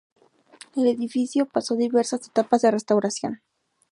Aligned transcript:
El 0.75 0.87
edificio 0.87 1.45
pasó 1.45 1.75
diversas 1.75 2.27
etapas 2.27 2.63
de 2.63 2.71
restauración. 2.71 3.43